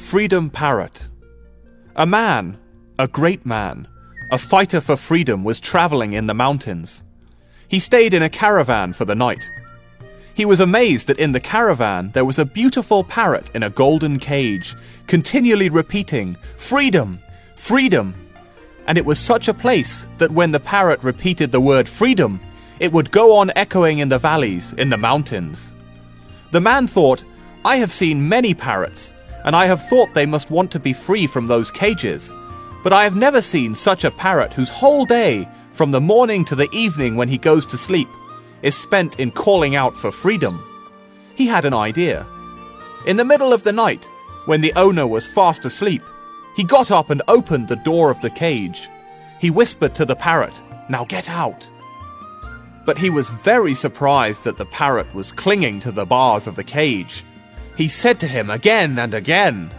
[0.00, 1.08] Freedom Parrot.
[1.94, 2.58] A man,
[2.98, 3.86] a great man,
[4.32, 7.04] a fighter for freedom, was traveling in the mountains.
[7.68, 9.48] He stayed in a caravan for the night.
[10.34, 14.18] He was amazed that in the caravan there was a beautiful parrot in a golden
[14.18, 14.74] cage,
[15.06, 17.20] continually repeating, Freedom!
[17.54, 18.14] Freedom!
[18.88, 22.40] And it was such a place that when the parrot repeated the word freedom,
[22.80, 25.76] it would go on echoing in the valleys, in the mountains.
[26.50, 27.22] The man thought,
[27.64, 31.26] I have seen many parrots, and I have thought they must want to be free
[31.26, 32.32] from those cages.
[32.82, 36.54] But I have never seen such a parrot whose whole day, from the morning to
[36.54, 38.08] the evening when he goes to sleep,
[38.62, 40.62] is spent in calling out for freedom.
[41.34, 42.26] He had an idea.
[43.06, 44.06] In the middle of the night,
[44.46, 46.02] when the owner was fast asleep,
[46.56, 48.88] he got up and opened the door of the cage.
[49.40, 51.68] He whispered to the parrot, Now get out.
[52.84, 56.64] But he was very surprised that the parrot was clinging to the bars of the
[56.64, 57.24] cage.
[57.80, 59.70] He said to him again and again,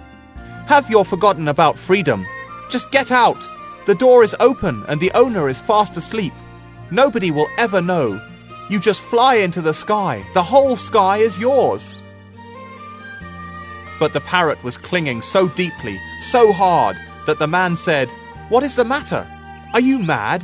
[0.66, 2.26] Have you forgotten about freedom?
[2.68, 3.38] Just get out.
[3.86, 6.34] The door is open and the owner is fast asleep.
[6.90, 8.20] Nobody will ever know.
[8.72, 10.26] You just fly into the sky.
[10.34, 11.96] The whole sky is yours.
[14.00, 18.10] But the parrot was clinging so deeply, so hard, that the man said,
[18.50, 19.30] What is the matter?
[19.76, 20.42] Are you mad?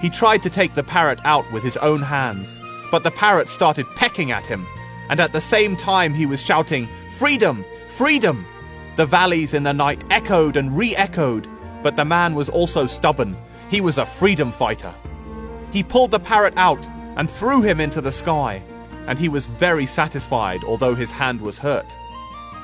[0.00, 2.60] He tried to take the parrot out with his own hands,
[2.92, 4.64] but the parrot started pecking at him
[5.10, 7.64] and at the same time he was shouting, Freedom!
[7.88, 8.46] Freedom!
[8.96, 11.48] The valleys in the night echoed and re echoed,
[11.82, 13.36] but the man was also stubborn.
[13.68, 14.94] He was a freedom fighter.
[15.72, 18.62] He pulled the parrot out and threw him into the sky,
[19.06, 21.96] and he was very satisfied, although his hand was hurt.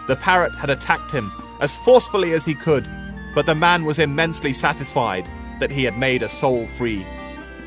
[0.07, 2.89] The parrot had attacked him as forcefully as he could,
[3.35, 7.05] but the man was immensely satisfied that he had made a soul free.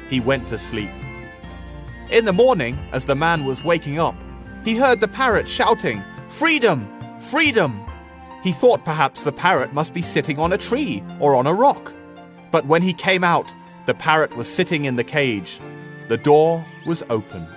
[0.10, 0.92] He went to sleep.
[2.12, 4.16] In the morning, as the man was waking up,
[4.64, 6.88] he heard the parrot shouting, Freedom!
[7.20, 7.86] Freedom!
[8.44, 11.94] He thought perhaps the parrot must be sitting on a tree or on a rock.
[12.52, 13.54] But when he came out,
[13.86, 15.60] the parrot was sitting in the cage.
[16.08, 17.48] The door was open.